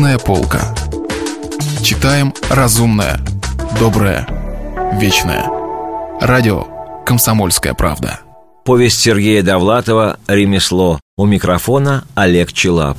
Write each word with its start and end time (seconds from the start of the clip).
Книжная 0.00 0.18
полка. 0.18 0.74
Читаем 1.82 2.32
разумное, 2.48 3.20
доброе, 3.78 4.26
вечное. 4.98 5.44
Радио 6.22 6.64
«Комсомольская 7.04 7.74
правда». 7.74 8.20
Повесть 8.64 8.98
Сергея 8.98 9.42
Довлатова 9.42 10.18
«Ремесло». 10.26 11.00
У 11.18 11.26
микрофона 11.26 12.04
Олег 12.14 12.50
Челап. 12.54 12.96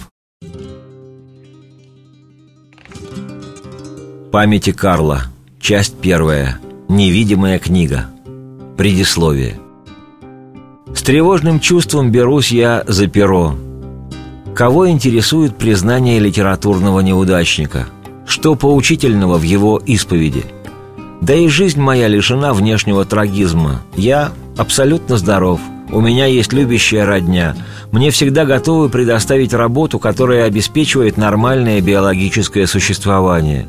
Памяти 4.32 4.72
Карла. 4.72 5.24
Часть 5.60 6.00
первая. 6.02 6.60
Невидимая 6.88 7.58
книга. 7.58 8.12
Предисловие. 8.78 9.60
С 10.94 11.02
тревожным 11.02 11.60
чувством 11.62 12.12
берусь 12.12 12.52
я 12.52 12.84
за 12.86 13.08
перо. 13.08 13.56
Кого 14.56 14.90
интересует 14.90 15.56
признание 15.56 16.20
литературного 16.20 17.00
неудачника? 17.00 17.88
Что 18.26 18.56
поучительного 18.56 19.38
в 19.38 19.44
его 19.44 19.78
исповеди? 19.78 20.46
Да 21.22 21.34
и 21.34 21.48
жизнь 21.48 21.80
моя 21.80 22.08
лишена 22.08 22.54
внешнего 22.54 23.06
трагизма. 23.06 23.82
Я 23.96 24.32
абсолютно 24.58 25.18
здоров. 25.18 25.62
У 25.90 26.02
меня 26.02 26.26
есть 26.26 26.52
любящая 26.52 27.06
родня. 27.06 27.56
Мне 27.92 28.12
всегда 28.12 28.46
готовы 28.46 28.90
предоставить 28.90 29.54
работу, 29.54 30.00
которая 30.00 30.46
обеспечивает 30.46 31.18
нормальное 31.18 31.80
биологическое 31.80 32.66
существование. 32.66 33.68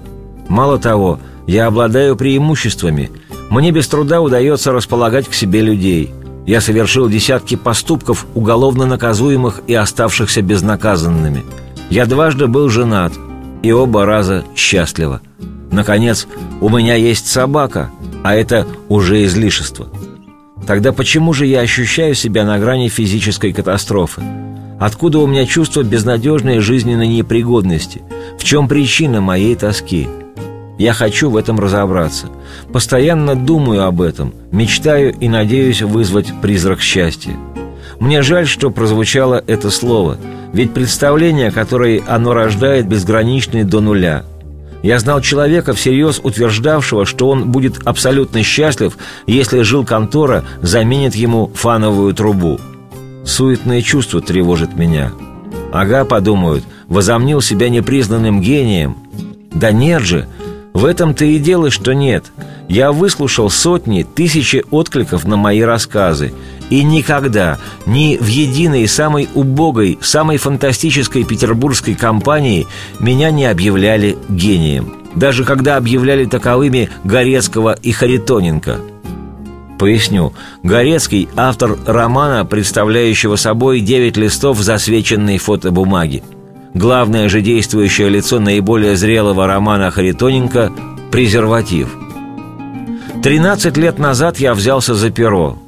Мало 0.48 0.78
того, 0.78 1.20
я 1.47 1.67
обладаю 1.67 2.17
преимуществами. 2.17 3.11
Мне 3.51 3.70
без 3.70 3.87
труда 3.87 4.20
удается 4.20 4.73
располагать 4.73 5.28
к 5.28 5.34
себе 5.34 5.61
людей– 5.61 6.11
я 6.46 6.60
совершил 6.60 7.09
десятки 7.09 7.55
поступков, 7.55 8.27
уголовно 8.34 8.87
наказуемых 8.87 9.62
и 9.66 9.74
оставшихся 9.74 10.42
безнаказанными. 10.42 11.45
Я 11.91 12.06
дважды 12.06 12.46
был 12.46 12.69
женат, 12.69 13.12
и 13.62 13.70
оба 13.70 14.06
раза 14.06 14.45
счастливо. 14.56 15.20
Наконец, 15.70 16.27
у 16.61 16.69
меня 16.69 16.94
есть 16.97 17.27
собака, 17.27 17.91
а 18.25 18.34
это 18.34 18.67
уже 18.89 19.25
излишество. 19.25 19.89
Тогда 20.67 20.92
почему 20.92 21.33
же 21.33 21.47
я 21.47 21.61
ощущаю 21.61 22.14
себя 22.14 22.45
на 22.45 22.58
грани 22.58 22.89
физической 22.89 23.52
катастрофы? 23.52 24.22
Откуда 24.80 25.19
у 25.19 25.27
меня 25.27 25.47
чувство 25.47 25.83
безнадежной 25.83 26.58
жизненной 26.58 27.08
непригодности? 27.08 28.02
В 28.39 28.45
чем 28.45 28.69
причина 28.69 29.20
моей 29.20 29.55
тоски? 29.55 30.08
Я 30.78 30.92
хочу 30.92 31.31
в 31.31 31.37
этом 31.37 31.61
разобраться. 31.61 32.28
Постоянно 32.73 33.34
думаю 33.34 33.84
об 33.84 34.01
этом, 34.01 34.34
мечтаю 34.51 35.12
и 35.12 35.29
надеюсь 35.29 35.83
вызвать 35.83 36.33
призрак 36.41 36.81
счастья. 36.81 37.34
Мне 38.01 38.23
жаль, 38.23 38.47
что 38.47 38.70
прозвучало 38.70 39.42
это 39.47 39.70
слово, 39.70 40.17
ведь 40.53 40.75
представление, 40.75 41.51
которое 41.51 42.03
оно 42.06 42.34
рождает, 42.34 42.89
безграничное 42.89 43.64
до 43.64 43.81
нуля. 43.81 44.25
Я 44.83 44.98
знал 44.98 45.20
человека, 45.20 45.75
всерьез 45.75 46.20
утверждавшего, 46.23 47.07
что 47.07 47.29
он 47.29 47.53
будет 47.53 47.86
абсолютно 47.86 48.42
счастлив, 48.42 48.98
если 49.27 49.62
жил 49.62 49.84
контора 49.84 50.45
заменит 50.61 51.14
ему 51.14 51.53
фановую 51.55 52.12
трубу. 52.14 52.59
Суетное 53.25 53.83
чувство 53.83 54.20
тревожит 54.20 54.77
меня. 54.77 55.12
Ага, 55.73 56.05
подумают, 56.05 56.64
возомнил 56.89 57.41
себя 57.41 57.69
непризнанным 57.69 58.41
гением. 58.41 58.97
Да 59.53 59.70
нет 59.70 60.03
же, 60.03 60.27
в 60.73 60.84
этом-то 60.84 61.25
и 61.25 61.39
дело, 61.39 61.70
что 61.70 61.92
нет. 61.92 62.33
Я 62.69 62.92
выслушал 62.92 63.51
сотни, 63.51 64.03
тысячи 64.03 64.65
откликов 64.70 65.25
на 65.25 65.37
мои 65.37 65.61
рассказы. 65.61 66.33
И 66.70 66.83
никогда, 66.83 67.59
ни 67.84 68.17
в 68.17 68.27
единой 68.27 68.89
самой 68.89 69.29
убогой, 69.34 69.98
самой 70.01 70.39
фантастической 70.39 71.25
петербургской 71.25 71.95
компании 71.95 72.67
меня 72.98 73.31
не 73.31 73.45
объявляли 73.45 74.17
гением. 74.31 74.95
Даже 75.14 75.45
когда 75.45 75.77
объявляли 75.77 76.25
таковыми 76.25 76.89
Горецкого 77.05 77.77
и 77.83 77.92
Харитоненко. 77.92 78.81
Поясню. 79.79 80.33
Горецкий– 80.63 81.29
автор 81.36 81.77
романа, 81.86 82.46
представляющего 82.46 83.36
собой 83.36 83.80
девять 83.80 84.17
листов 84.17 84.58
засвеченной 84.58 85.39
фотобумаги. 85.39 86.23
Главное 86.74 87.28
же 87.28 87.42
действующее 87.42 88.08
лицо 88.08 88.40
наиболее 88.40 88.96
зрелого 88.96 89.46
романа 89.46 89.90
Харитоненко– 89.90 90.72
презерватив. 91.12 91.94
13 93.22 93.77
лет 93.77 93.98
назад 93.98 94.38
я 94.38 94.55
взялся 94.55 94.94
за 94.94 95.10
перо. 95.10 95.58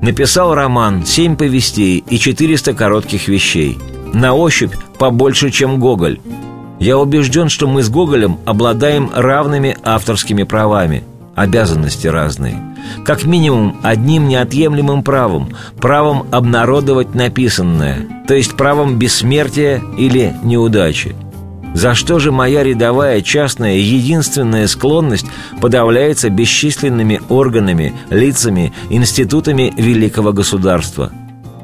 Написал 0.00 0.54
роман, 0.54 1.04
семь 1.04 1.36
повестей 1.36 2.02
и 2.08 2.18
400 2.18 2.72
коротких 2.72 3.28
вещей. 3.28 3.78
На 4.14 4.34
ощупь 4.34 4.72
побольше, 4.98 5.50
чем 5.50 5.78
Гоголь. 5.78 6.18
Я 6.80 6.96
убежден, 6.98 7.48
что 7.50 7.66
мы 7.66 7.82
с 7.82 7.90
Гоголем 7.90 8.38
обладаем 8.46 9.10
равными 9.14 9.76
авторскими 9.84 10.44
правами– 10.44 11.04
обязанности 11.40 12.06
разные. 12.06 12.62
Как 13.04 13.24
минимум 13.24 13.76
одним 13.82 14.28
неотъемлемым 14.28 15.02
правом– 15.02 15.50
правом 15.80 16.26
обнародовать 16.30 17.14
написанное, 17.14 18.06
то 18.26 18.34
есть 18.34 18.56
правом 18.56 18.98
бессмертия 18.98 19.82
или 19.96 20.34
неудачи. 20.42 21.14
За 21.74 21.94
что 21.94 22.18
же 22.18 22.32
моя 22.32 22.62
рядовая, 22.62 23.20
частная, 23.20 23.76
единственная 23.76 24.66
склонность 24.66 25.26
подавляется 25.60 26.30
бесчисленными 26.30 27.20
органами, 27.28 27.92
лицами, 28.10 28.72
институтами 28.90 29.72
великого 29.76 30.32
государства? 30.32 31.12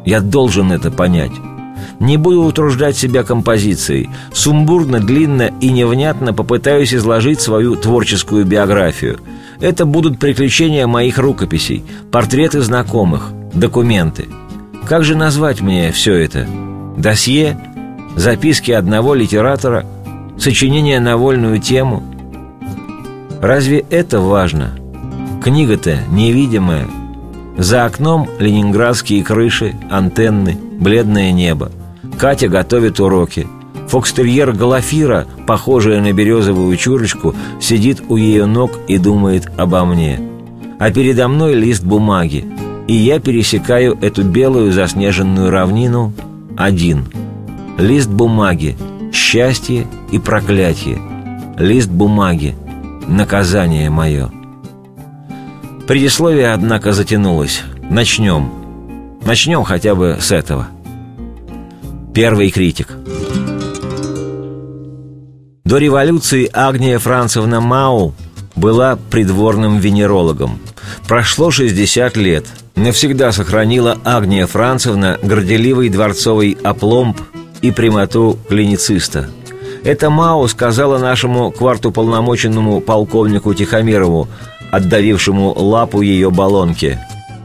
Я 0.04 0.20
должен 0.20 0.72
это 0.72 0.90
понять. 0.90 1.32
Не 2.00 2.16
буду 2.16 2.42
утруждать 2.42 2.96
себя 2.96 3.22
композицией. 3.22 4.10
Сумбурно, 4.32 5.00
длинно 5.00 5.50
и 5.60 5.70
невнятно 5.70 6.32
попытаюсь 6.32 6.94
изложить 6.94 7.40
свою 7.40 7.76
творческую 7.76 8.44
биографию– 8.44 9.18
это 9.60 9.86
будут 9.86 10.18
приключения 10.18 10.86
моих 10.86 11.18
рукописей, 11.18 11.84
портреты 12.10 12.60
знакомых, 12.60 13.30
документы. 13.52 14.26
Как 14.86 15.04
же 15.04 15.16
назвать 15.16 15.60
мне 15.60 15.92
все 15.92 16.14
это? 16.14 16.46
Досье? 16.96 17.58
Записки 18.16 18.72
одного 18.72 19.14
литератора? 19.14 19.86
Сочинение 20.38 21.00
на 21.00 21.16
вольную 21.16 21.60
тему? 21.60 22.02
Разве 23.40 23.84
это 23.90 24.20
важно? 24.20 24.72
Книга-то 25.42 25.98
невидимая. 26.10 26.86
За 27.56 27.84
окном 27.84 28.28
ленинградские 28.38 29.22
крыши, 29.22 29.74
антенны, 29.90 30.58
бледное 30.78 31.32
небо. 31.32 31.70
Катя 32.18 32.48
готовит 32.48 33.00
уроки– 33.00 33.46
Фокстерьер 33.88 34.52
Галафира, 34.52 35.26
похожая 35.46 36.00
на 36.00 36.12
березовую 36.12 36.76
чурочку, 36.76 37.34
сидит 37.60 38.02
у 38.08 38.16
ее 38.16 38.46
ног 38.46 38.72
и 38.88 38.98
думает 38.98 39.48
обо 39.56 39.84
мне. 39.84 40.20
А 40.78 40.90
передо 40.90 41.28
мной 41.28 41.54
лист 41.54 41.84
бумаги, 41.84 42.44
и 42.88 42.94
я 42.94 43.20
пересекаю 43.20 43.96
эту 44.00 44.24
белую 44.24 44.72
заснеженную 44.72 45.50
равнину 45.50 46.12
один. 46.56 47.06
Лист 47.78 48.08
бумаги, 48.08 48.76
счастье 49.12 49.86
и 50.10 50.18
проклятие. 50.18 50.98
Лист 51.58 51.88
бумаги, 51.88 52.56
наказание 53.06 53.90
мое. 53.90 54.30
Предисловие, 55.86 56.52
однако, 56.52 56.92
затянулось. 56.92 57.62
Начнем. 57.90 58.63
Начнем 59.26 59.64
хотя 59.64 59.94
бы 59.94 60.18
с 60.20 60.32
этого. 60.32 60.68
Первый 62.14 62.50
критик– 62.50 62.88
до 65.64 65.78
революции 65.78 66.48
Агния 66.52 66.98
Францевна 66.98 67.62
Мау 67.62 68.12
была 68.54 68.98
придворным 69.10 69.78
венерологом. 69.78 70.60
Прошло 71.08 71.50
60 71.50 72.18
лет. 72.18 72.44
Навсегда 72.76 73.32
сохранила 73.32 73.98
Агния 74.04 74.46
Францевна 74.46 75.18
горделивый 75.22 75.88
дворцовый 75.88 76.58
опломб 76.62 77.18
и 77.62 77.70
прямоту 77.70 78.38
клинициста. 78.46 79.30
Это 79.84 80.10
Мау 80.10 80.46
сказала 80.48 80.98
нашему 80.98 81.50
квартуполномоченному 81.50 82.82
полковнику 82.82 83.54
Тихомирову, 83.54 84.28
отдавившему 84.70 85.54
лапу 85.56 86.02
ее 86.02 86.30
баллонке. 86.30 87.00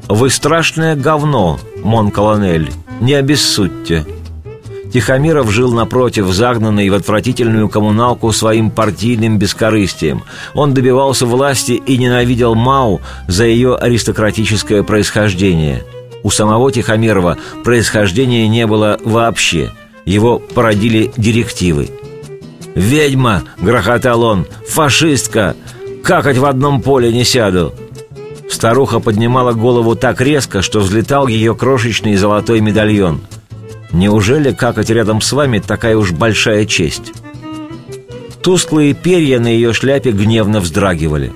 «Вы 0.10 0.30
страшное 0.30 0.98
говно, 0.98 1.58
мон-колонель, 1.84 2.72
не 3.02 3.14
обессудьте». 3.14 4.06
Тихомиров 4.92 5.52
жил 5.52 5.72
напротив, 5.72 6.26
загнанный 6.28 6.90
в 6.90 6.96
отвратительную 6.96 7.70
коммуналку 7.70 8.32
своим 8.32 8.72
партийным 8.72 9.38
бескорыстием. 9.38 10.24
Он 10.56 10.74
добивался 10.74 11.26
власти 11.26 11.74
и 11.74 11.98
ненавидел 11.98 12.56
Мау 12.56 13.02
за 13.28 13.46
ее 13.46 13.76
аристократическое 13.76 14.82
происхождение. 14.82 15.84
У 16.24 16.32
самого 16.32 16.72
Тихомирова 16.72 17.38
происхождения 17.64 18.48
не 18.48 18.66
было 18.66 18.98
вообще. 19.04 19.72
Его 20.06 20.40
породили 20.40 21.12
директивы. 21.18 21.90
«Ведьма!»— 22.74 23.44
грохотал 23.62 24.24
он. 24.24 24.48
«Фашистка! 24.68 25.56
Какать 26.04 26.38
в 26.38 26.46
одном 26.46 26.82
поле 26.82 27.12
не 27.12 27.24
сяду!» 27.24 27.74
Старуха 28.50 29.00
поднимала 29.00 29.54
голову 29.54 29.96
так 29.96 30.22
резко, 30.22 30.62
что 30.62 30.80
взлетал 30.80 31.28
ее 31.28 31.56
крошечный 31.56 32.16
золотой 32.16 32.62
медальон— 32.62 33.22
Неужели 33.92 34.52
какать 34.52 34.90
рядом 34.90 35.22
с 35.22 35.32
вами 35.32 35.60
такая 35.60 35.98
уж 35.98 36.12
большая 36.12 36.66
честь? 36.66 37.12
Тусклые 38.42 38.94
перья 38.94 39.40
на 39.40 39.48
ее 39.48 39.74
шляпе 39.74 40.12
гневно 40.12 40.60
вздрагивали. 40.60 41.34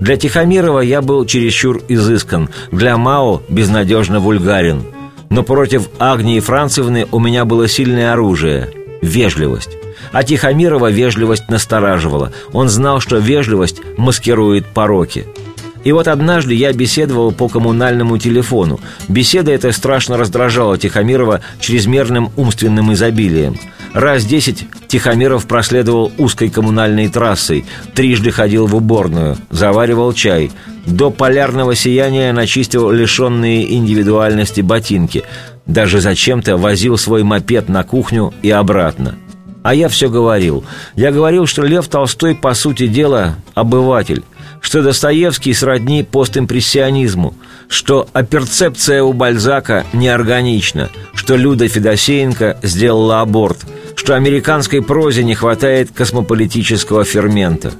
Для 0.00 0.16
Тихомирова 0.16 0.80
я 0.80 1.00
был 1.00 1.24
чересчур 1.24 1.80
изыскан, 1.88 2.48
для 2.70 2.96
Мао 2.96 3.42
безнадежно 3.48 4.20
вульгарен. 4.20 4.82
Но 5.30 5.42
против 5.42 5.88
Агнии 5.98 6.40
Францевны 6.40 7.06
у 7.10 7.18
меня 7.18 7.44
было 7.44 7.68
сильное 7.68 8.12
оружие– 8.12 8.70
вежливость. 9.02 9.70
А 10.12 10.24
Тихомирова 10.24 10.90
вежливость 10.90 11.48
настораживала. 11.48 12.32
Он 12.52 12.68
знал, 12.68 13.00
что 13.00 13.16
вежливость 13.16 13.80
маскирует 13.96 14.66
пороки– 14.66 15.26
и 15.84 15.92
вот 15.92 16.08
однажды 16.08 16.54
я 16.54 16.72
беседовал 16.72 17.32
по 17.32 17.48
коммунальному 17.48 18.18
телефону. 18.18 18.80
Беседа 19.08 19.52
эта 19.52 19.72
страшно 19.72 20.16
раздражала 20.16 20.78
Тихомирова 20.78 21.40
чрезмерным 21.60 22.30
умственным 22.36 22.92
изобилием. 22.92 23.56
Раз 23.92 24.24
десять 24.24 24.66
Тихомиров 24.88 25.46
проследовал 25.46 26.12
узкой 26.18 26.48
коммунальной 26.48 27.08
трассой, 27.08 27.66
трижды 27.94 28.30
ходил 28.30 28.66
в 28.66 28.74
уборную, 28.74 29.36
заваривал 29.50 30.12
чай. 30.12 30.50
До 30.86 31.10
полярного 31.10 31.74
сияния 31.74 32.32
начистил 32.32 32.90
лишенные 32.90 33.74
индивидуальности 33.74 34.62
ботинки. 34.62 35.24
Даже 35.66 36.00
зачем-то 36.00 36.56
возил 36.56 36.96
свой 36.96 37.22
мопед 37.22 37.68
на 37.68 37.84
кухню 37.84 38.32
и 38.42 38.50
обратно. 38.50 39.16
А 39.62 39.74
я 39.74 39.88
все 39.88 40.08
говорил. 40.08 40.64
Я 40.96 41.12
говорил, 41.12 41.46
что 41.46 41.62
Лев 41.62 41.86
Толстой, 41.86 42.34
по 42.34 42.52
сути 42.54 42.88
дела, 42.88 43.36
обыватель 43.54 44.24
что 44.62 44.80
Достоевский 44.80 45.52
сродни 45.52 46.02
постимпрессионизму, 46.04 47.34
что 47.68 48.08
оперцепция 48.14 49.02
у 49.02 49.12
Бальзака 49.12 49.84
неорганична, 49.92 50.88
что 51.14 51.36
Люда 51.36 51.68
Федосеенко 51.68 52.58
сделала 52.62 53.20
аборт, 53.20 53.58
что 53.96 54.14
американской 54.14 54.80
прозе 54.80 55.24
не 55.24 55.34
хватает 55.34 55.90
космополитического 55.92 57.04
фермента. 57.04 57.72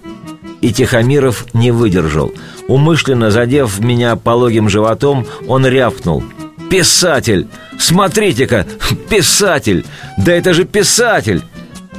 И 0.60 0.72
Тихомиров 0.72 1.46
не 1.54 1.70
выдержал. 1.70 2.32
Умышленно 2.68 3.30
задев 3.30 3.78
меня 3.80 4.16
пологим 4.16 4.68
животом, 4.68 5.26
он 5.46 5.66
рявкнул. 5.66 6.22
«Писатель! 6.68 7.48
Смотрите-ка! 7.78 8.66
Писатель! 9.08 9.84
Да 10.18 10.32
это 10.32 10.52
же 10.52 10.64
писатель! 10.64 11.42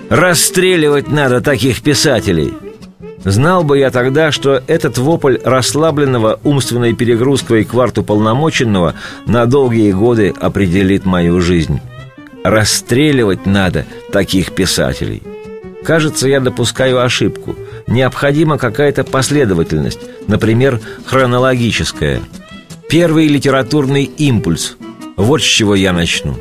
Расстреливать 0.09 1.09
надо 1.09 1.41
таких 1.41 1.81
писателей!» 1.81 2.53
Знал 3.25 3.63
бы 3.63 3.77
я 3.77 3.89
тогда, 3.89 4.31
что 4.31 4.61
этот 4.67 4.97
вопль 4.97 5.37
расслабленного 5.43 6.39
умственной 6.43 6.93
перегрузкой 6.93 7.63
кварту 7.63 8.03
полномоченного 8.03 8.95
на 9.25 9.45
долгие 9.45 9.91
годы 9.91 10.33
определит 10.39 11.05
мою 11.05 11.39
жизнь. 11.39 11.79
Расстреливать 12.43 13.45
надо 13.45 13.85
таких 14.11 14.51
писателей. 14.51 15.23
Кажется, 15.85 16.27
я 16.27 16.41
допускаю 16.41 17.01
ошибку. 17.01 17.55
Необходима 17.87 18.57
какая-то 18.57 19.05
последовательность, 19.05 19.99
например, 20.27 20.81
хронологическая. 21.05 22.19
Первый 22.89 23.27
литературный 23.27 24.03
импульс. 24.03 24.75
Вот 25.15 25.41
с 25.41 25.45
чего 25.45 25.75
я 25.75 25.93
начну. 25.93 26.35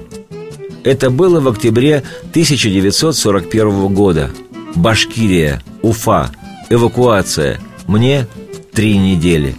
Это 0.82 1.10
было 1.10 1.40
в 1.40 1.46
октябре 1.46 2.02
1941 2.30 3.94
года. 3.94 4.30
Башкирия, 4.74 5.62
Уфа– 5.82 6.30
Эвакуация. 6.70 7.58
Мне 7.86 8.26
три 8.72 8.98
недели. 8.98 9.54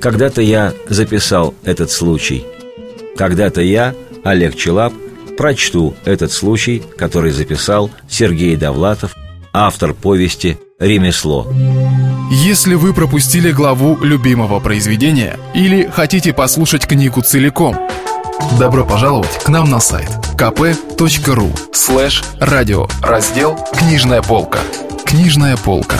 Когда-то 0.00 0.42
я 0.42 0.72
записал 0.88 1.54
этот 1.64 1.90
случай. 1.90 2.44
Когда-то 3.16 3.60
я, 3.60 3.94
Олег 4.24 4.56
Челап, 4.56 4.92
прочту 5.36 5.94
этот 6.04 6.32
случай, 6.32 6.82
который 6.96 7.30
записал 7.30 7.90
Сергей 8.08 8.56
Довлатов, 8.56 9.14
автор 9.52 9.94
повести 9.94 10.58
«Ремесло». 10.78 11.50
Если 12.30 12.74
вы 12.74 12.92
пропустили 12.92 13.52
главу 13.52 13.96
любимого 14.02 14.60
произведения 14.60 15.38
или 15.54 15.88
хотите 15.88 16.32
послушать 16.32 16.86
книгу 16.86 17.22
целиком, 17.22 17.78
добро 18.58 18.84
пожаловать 18.84 19.42
к 19.44 19.48
нам 19.48 19.70
на 19.70 19.80
сайт 19.80 20.10
kp.ru 20.36 21.50
слэш 21.72 22.22
радио 22.40 22.88
раздел 23.00 23.58
«Книжная 23.78 24.22
полка». 24.22 24.58
«Книжная 25.04 25.56
полка». 25.56 25.98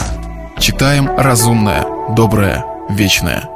Читаем 0.58 1.08
разумное, 1.16 1.84
доброе, 2.14 2.64
вечное– 2.88 3.50